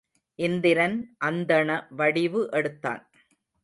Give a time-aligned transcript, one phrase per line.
[0.39, 0.95] இந்திரன்
[1.19, 3.03] அந்தண வடிவு எடுத்தான்.